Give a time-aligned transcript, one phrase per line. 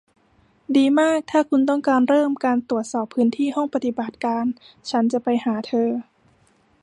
[0.75, 4.45] ดีมากถ้าคุณต้องการเริ่มการตรวจสอบพื้นที่ห้องปฏิบัติการ
[4.89, 5.89] ฉันจะไปหาเธอ